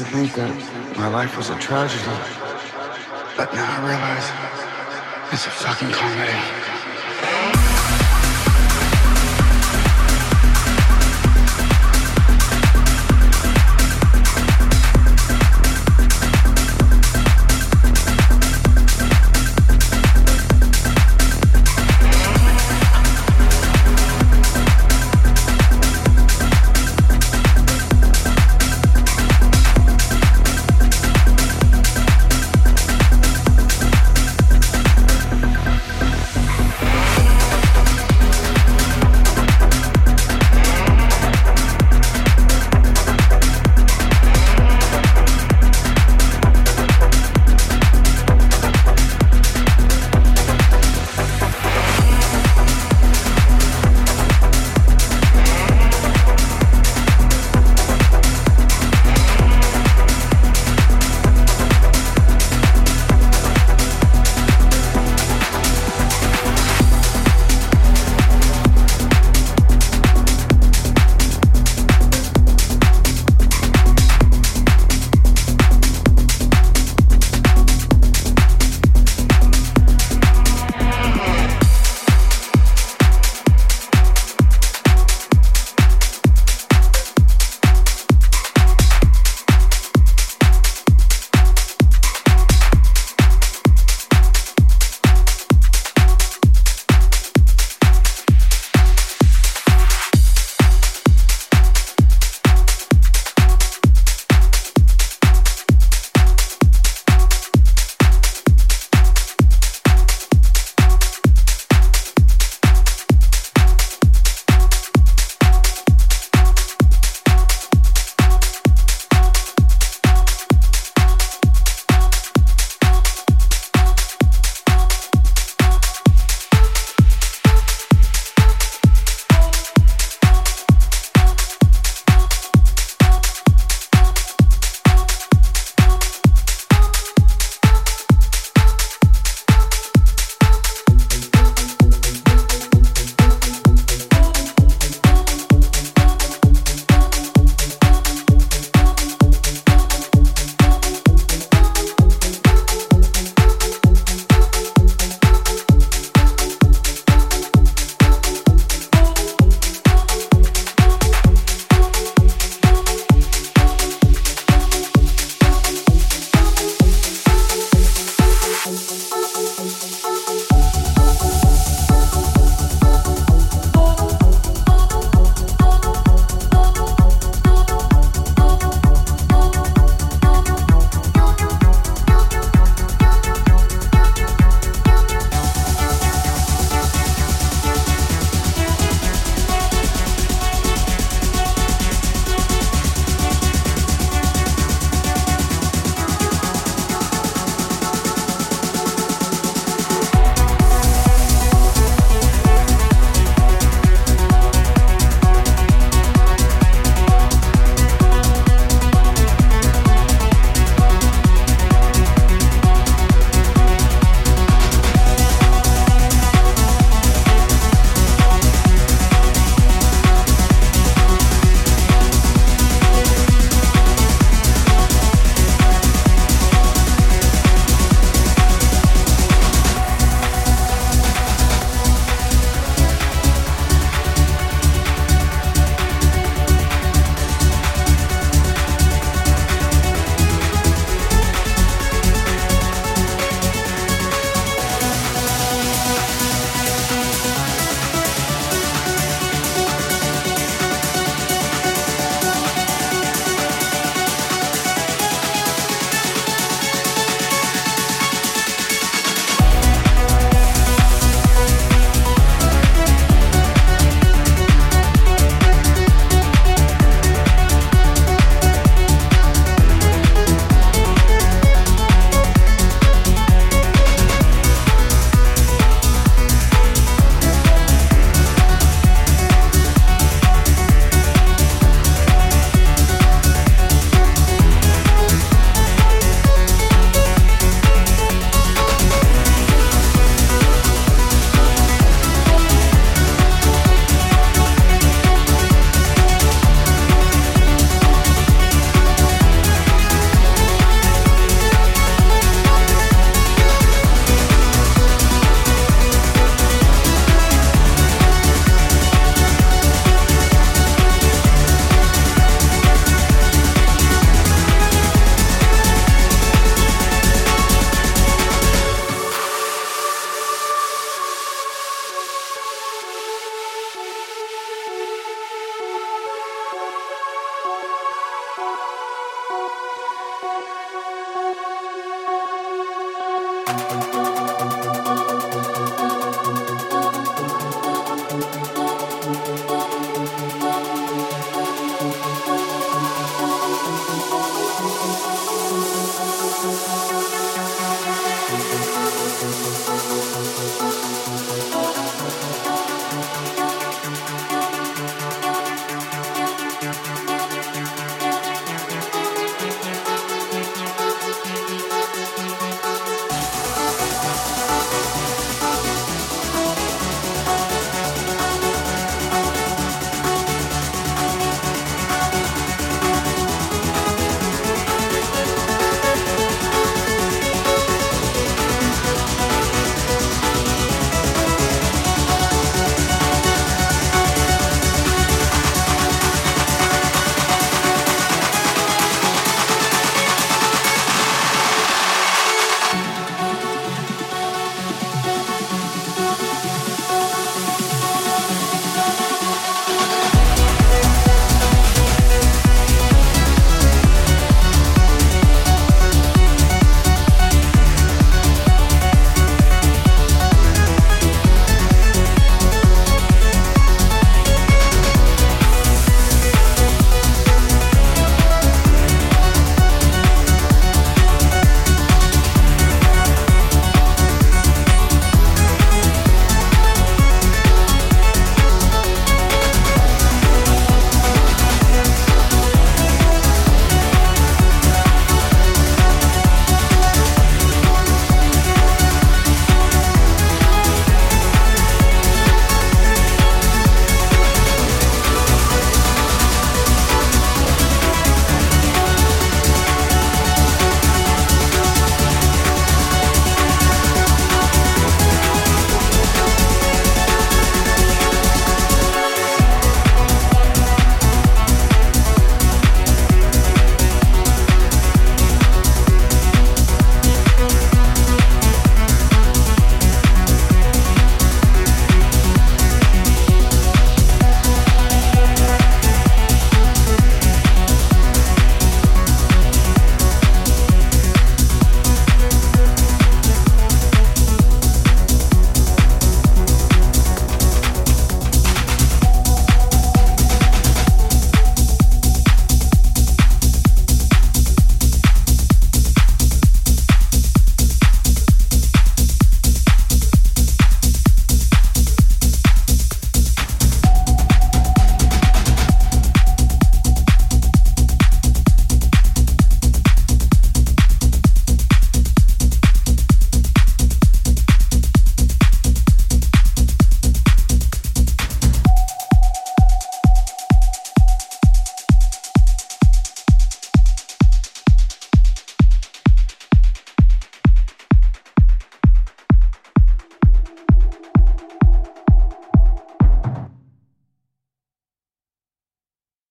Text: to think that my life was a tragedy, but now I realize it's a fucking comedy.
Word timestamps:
to 0.00 0.06
think 0.06 0.32
that 0.32 0.96
my 0.96 1.08
life 1.08 1.36
was 1.36 1.50
a 1.50 1.58
tragedy, 1.58 2.02
but 3.36 3.52
now 3.52 3.68
I 3.68 3.78
realize 3.84 4.26
it's 5.30 5.46
a 5.46 5.50
fucking 5.50 5.90
comedy. 5.90 6.49